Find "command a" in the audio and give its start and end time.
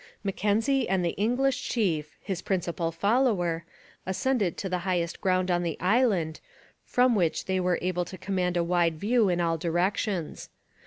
8.17-8.63